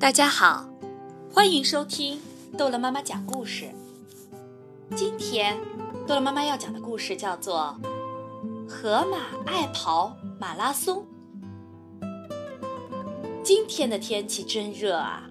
[0.00, 0.66] 大家好，
[1.30, 2.18] 欢迎收听
[2.56, 3.68] 逗乐妈妈讲故事。
[4.96, 5.60] 今天
[6.06, 7.78] 逗乐妈妈要讲的故事叫做
[8.66, 11.04] 《河马爱跑马拉松》。
[13.44, 15.28] 今天的天气真热啊！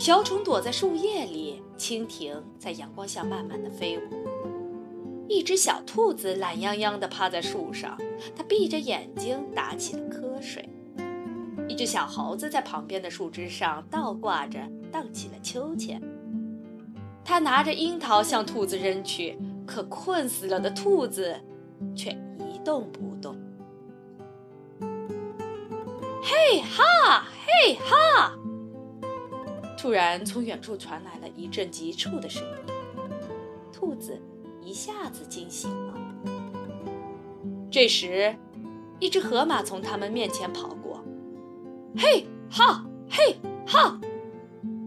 [0.00, 4.02] 瓢虫躲在树叶里，蜻蜓在阳光下慢慢的飞舞。
[5.28, 7.96] 一只小兔子懒洋洋地趴在树上，
[8.34, 10.68] 它闭着眼睛打起了瞌睡。
[11.72, 14.60] 一只小猴子在旁边的树枝上倒挂着
[14.92, 16.02] 荡起了秋千。
[17.24, 21.34] 它拿着樱桃向兔子扔去，可困死了的兔子
[21.96, 23.34] 却一动不动。
[26.22, 28.34] 嘿哈，嘿哈！
[29.78, 32.74] 突然从远处传来了一阵急促的声音，
[33.72, 34.20] 兔子
[34.60, 35.94] 一下子惊醒了。
[37.70, 38.36] 这时，
[39.00, 40.81] 一只河马从他们面前跑过，
[41.96, 44.00] 嘿哈，嘿哈！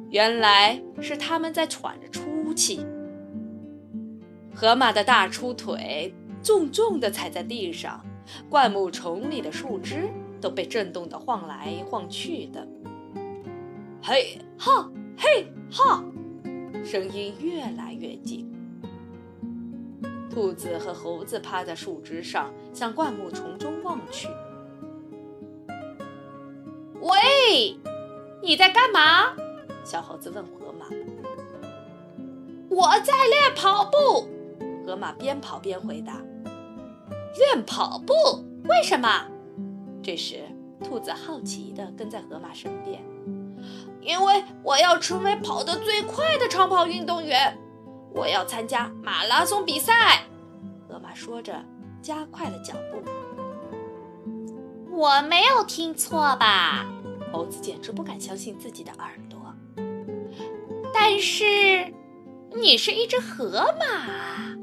[0.10, 2.86] 原来是他们在喘着粗气。
[4.54, 8.04] 河马的大粗腿重重地踩在地上，
[8.50, 12.68] 灌木丛里的树枝都被震动得晃来晃去的。
[14.02, 16.04] 嘿哈，嘿哈，
[16.84, 18.50] 声音越来越近。
[20.30, 24.28] 兔子和猴子趴在树枝上，向灌木丛中望去。
[27.56, 27.80] 喂，
[28.42, 29.34] 你在干嘛？
[29.86, 30.88] 小猴子问河马。
[32.70, 34.28] 我在练跑步。
[34.86, 36.22] 河马边跑边回答。
[37.38, 38.14] 练跑步？
[38.68, 39.08] 为什么？
[40.04, 40.44] 这时，
[40.84, 43.02] 兔子好奇地跟在河马身边。
[44.02, 47.58] 因为我要成为跑得最快的长跑运动员，
[48.14, 49.94] 我要参加马拉松比赛。
[50.90, 51.64] 河马说着，
[52.02, 53.02] 加快了脚步。
[54.92, 56.86] 我没有听错吧？
[57.32, 59.40] 猴子简直不敢相信自己的耳朵。
[60.94, 61.94] 但是，
[62.56, 64.56] 你是一只河马。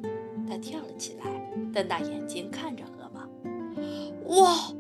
[0.48, 1.24] 他跳了起来，
[1.72, 3.28] 瞪大眼睛看着河马。
[4.24, 4.74] 我，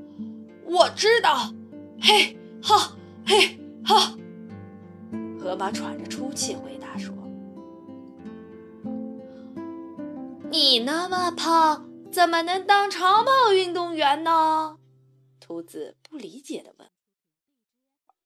[0.64, 1.52] 我知道。
[2.00, 4.16] 嘿哈，嘿哈。
[5.38, 7.14] 河马喘着粗气回答说
[10.50, 14.78] ：“你那么胖，怎么能当长跑运动员呢？”
[15.40, 16.81] 兔子不理解地问。“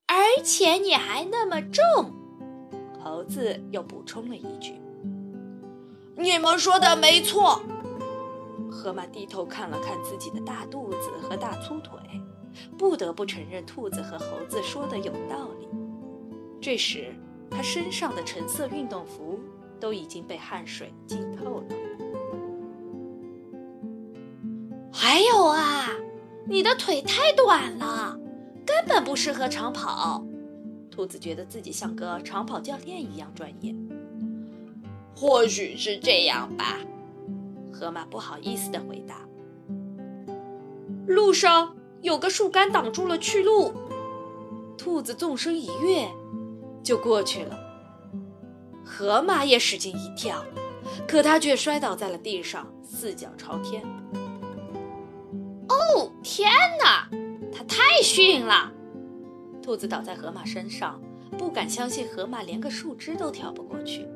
[0.06, 1.82] 而且你还那么重。”
[3.02, 4.74] 猴子又补充了一句。
[6.16, 7.62] “你们说的没错。”
[8.70, 11.98] 河马低头看了看自己的大肚子和大粗腿，
[12.76, 15.68] 不得不承认兔子和猴子说的有道理。
[16.60, 17.14] 这时，
[17.50, 19.38] 他身上的橙色运动服
[19.78, 21.64] 都已经被汗水浸透了。
[24.92, 25.88] 还有啊，
[26.46, 28.18] 你的腿太短了，
[28.66, 30.24] 根本不适合长跑。
[30.90, 33.74] 兔子觉得自己像个长跑教练一样专业。
[35.14, 36.76] 或许是这样吧，
[37.72, 39.20] 河马不好意思地回答。
[41.06, 43.72] 路上有个树干挡住了去路，
[44.76, 46.08] 兔子纵身一跃。
[46.82, 47.58] 就过去了。
[48.84, 50.44] 河马也使劲一跳，
[51.08, 53.82] 可他却摔倒在了地上，四脚朝天。
[55.68, 56.48] 哦，天！
[58.02, 58.72] 逊了！
[59.62, 61.00] 兔子倒在河马身上，
[61.36, 64.06] 不敢相信河马连个树枝都跳不过去。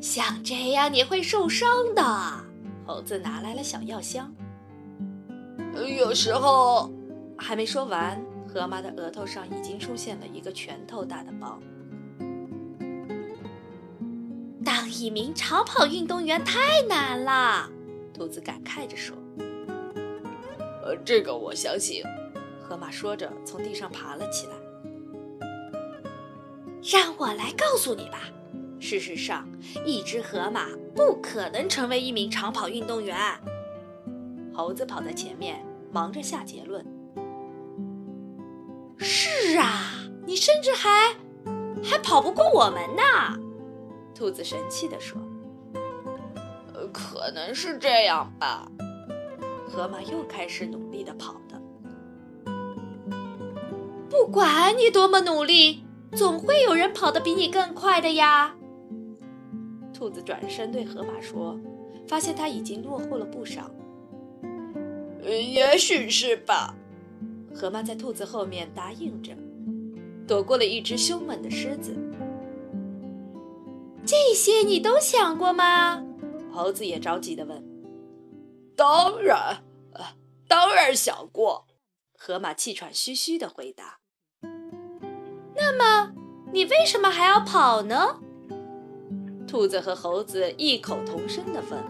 [0.00, 2.02] 像这样你会受伤的。
[2.86, 4.32] 猴子拿来了小药箱。
[5.98, 6.90] 有时候，
[7.36, 8.20] 还没说完。
[8.46, 11.58] 河马的额头上已经出现了一个拳头大的包。
[14.64, 17.68] 当一名长跑运动员太难了，
[18.14, 19.16] 兔子感慨着说。
[20.86, 22.00] 呃，这个我相信。
[22.62, 24.52] 河马说着，从地上爬了起来。
[26.80, 28.20] 让我来告诉你吧，
[28.78, 29.48] 事实上，
[29.84, 33.16] 一只河马不可能成为一名长跑运动员。
[34.54, 35.60] 猴子跑在前面，
[35.90, 36.86] 忙着下结论。
[38.98, 39.90] 是啊，
[40.24, 41.16] 你甚至还
[41.82, 43.02] 还跑不过我们呢！
[44.14, 45.20] 兔子神气地说。
[46.74, 48.70] 呃，可能是这样吧。
[49.66, 51.60] 河马又开始努力地跑的。
[54.08, 55.82] 不管你多么努力，
[56.12, 58.54] 总会有人跑得比你更快的呀。
[59.92, 61.58] 兔子转身对河马说，
[62.06, 63.70] 发现他已经落后了不少。
[65.22, 66.74] 也许是吧。
[67.54, 69.32] 河马在兔子后面答应着，
[70.26, 71.96] 躲过了一只凶猛的狮子。
[74.04, 76.04] 这些你都想过吗？
[76.52, 77.62] 猴子也着急地问。
[78.76, 79.64] 当然，
[79.94, 80.04] 呃，
[80.46, 81.66] 当然想过。
[82.18, 83.98] 河马气喘吁吁地回答。
[85.54, 86.12] 那么，
[86.52, 88.20] 你为什么还要跑呢？
[89.46, 91.82] 兔子和猴子异口同声地问。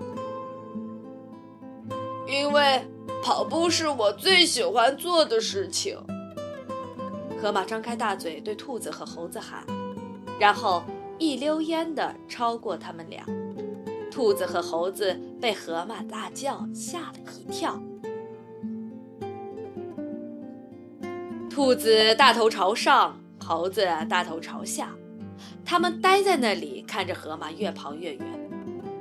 [2.29, 2.87] 因为
[3.23, 5.99] 跑步是我最喜欢做的事情。
[7.41, 9.65] 河马张开大嘴对兔子和猴子喊，
[10.39, 10.83] 然后
[11.19, 13.25] 一溜烟地超过他们俩。
[14.11, 17.81] 兔子和猴子被河马大叫吓了一跳。
[21.51, 24.95] 兔子大头朝上，猴子大头朝下，
[25.65, 28.51] 他们呆在那里看着河马越跑越远，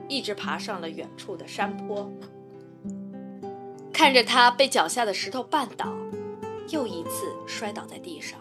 [0.08, 2.10] 一直爬上了远处的山坡。
[3.92, 5.94] 看着他被脚下的石头绊倒，
[6.70, 8.40] 又一次摔倒在地上；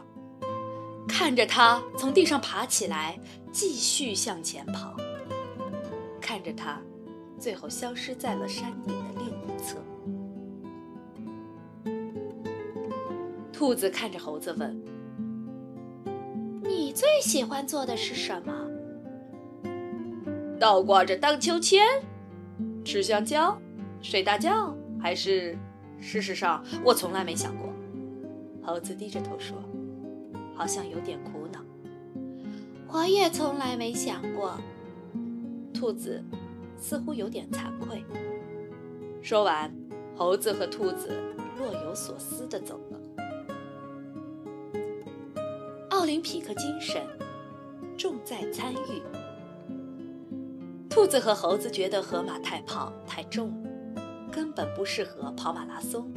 [1.09, 3.19] 看着他从地上爬起来，
[3.53, 4.97] 继续向前跑；
[6.21, 6.81] 看着他
[7.45, 9.77] 最后消失在了山顶的另一侧。
[13.53, 14.83] 兔子看着猴子问
[16.65, 18.55] ：“你最喜欢做的是什么？
[20.59, 21.87] 倒挂着荡秋千，
[22.83, 23.61] 吃香蕉，
[24.01, 25.55] 睡大觉。”还是，
[26.01, 27.71] 事实上，我从来没想过。
[28.63, 29.63] 猴子低着头说，
[30.55, 31.61] 好像有点苦恼。
[32.89, 34.59] 我也从来没想过。
[35.75, 36.25] 兔子
[36.85, 38.05] 似乎有点惭愧。
[39.23, 39.75] 说完，
[40.15, 41.19] 猴子和兔子
[41.57, 43.01] 若有所思地走了。
[45.89, 47.03] 奥林匹克精神，
[47.97, 49.03] 重在参与。
[50.91, 53.71] 兔子和猴子觉得河马太胖太重了。
[54.31, 56.13] 根本不适合跑马拉松，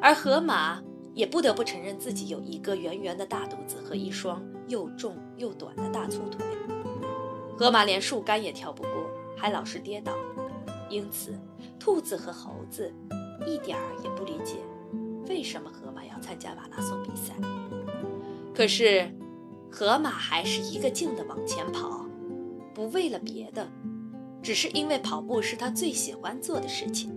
[0.00, 0.82] 而河马
[1.12, 6.46] 也不得不承认自己有一个圆圆的大肚子和一双又重又短的大粗腿。
[7.58, 9.09] 河马连树干也跳不过，
[9.40, 10.12] 还老是跌倒，
[10.90, 11.32] 因此
[11.78, 12.92] 兔子和猴子
[13.46, 14.56] 一点儿也不理解
[15.28, 17.32] 为什么河马要参加马拉松比赛。
[18.54, 19.10] 可是，
[19.72, 22.04] 河马还是一个劲地往前跑，
[22.74, 23.66] 不为了别的，
[24.42, 27.16] 只是因为跑步是他最喜欢做的事情。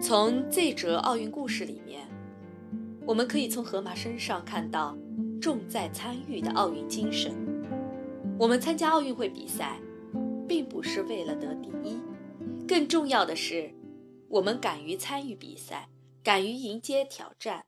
[0.00, 2.08] 从这则奥运故事里面，
[3.06, 4.96] 我们可以从河马身上看到
[5.40, 7.32] 重在参与的奥运精神。
[8.36, 9.78] 我们参加奥运会比赛，
[10.48, 12.00] 并不是为了得第一，
[12.66, 13.70] 更重要的是，
[14.28, 15.88] 我们敢于参与比赛，
[16.24, 17.66] 敢于迎接挑战，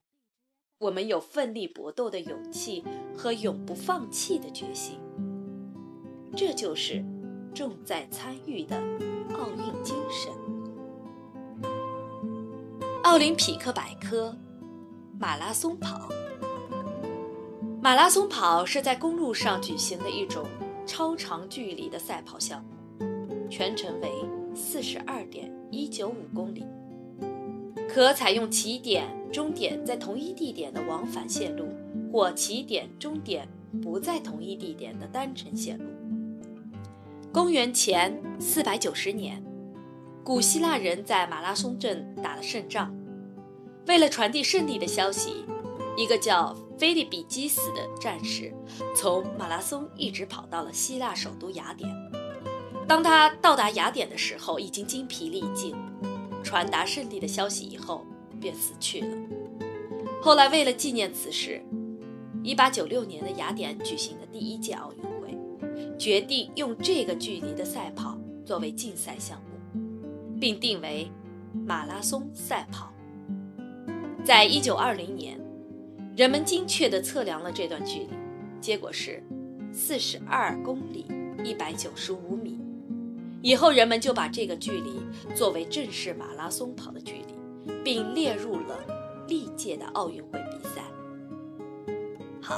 [0.79, 2.83] 我们有奋力搏斗的勇气
[3.15, 4.99] 和永不放弃的决心。
[6.35, 7.05] 这就是
[7.55, 8.77] 重在参与的
[9.35, 10.33] 奥运精神。
[13.03, 14.37] 奥林匹克百科：
[15.19, 16.09] 马拉松跑。
[17.83, 20.47] 马拉松跑是在公路上举行的一种
[20.91, 24.11] 超长距离的赛跑项目，全程为
[24.57, 26.67] 四十二点一九五公里，
[27.89, 31.69] 可采用起点、终点在同一地点的往返线路，
[32.13, 33.47] 或起点、终点
[33.81, 35.85] 不在同一地点的单程线路。
[37.33, 39.41] 公元前四百九十年，
[40.25, 42.93] 古希腊人在马拉松镇打了胜仗。
[43.87, 45.45] 为了传递胜利的消息，
[45.97, 48.51] 一个叫菲利比基斯的战士
[48.97, 51.87] 从马拉松一直跑到了希腊首都雅典。
[52.89, 55.77] 当他到达雅典的时候，已经精疲力尽，
[56.43, 58.07] 传达胜利的消息以后
[58.41, 59.17] 便死去了。
[60.23, 61.63] 后来，为了纪念此事
[62.45, 65.39] ，1896年的雅典举行的第一届奥运会
[65.99, 71.13] 决定用这个距离的赛跑作为竞赛项目，并定为
[71.53, 72.91] 马拉松赛跑。
[74.25, 75.40] 在一九二零年，
[76.17, 78.11] 人们精确地测量了这段距离，
[78.61, 79.23] 结果是
[79.73, 81.07] 四十二公里
[81.43, 82.61] 一百九十五米。
[83.43, 85.01] 以后人们就把这个距离
[85.35, 88.79] 作为正式马拉松跑的距离，并列入了
[89.29, 90.83] 历届的奥运会比赛。
[92.43, 92.57] 好，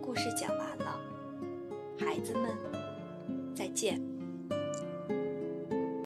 [0.00, 1.00] 故事讲完了，
[1.98, 2.50] 孩子们，
[3.54, 4.05] 再见。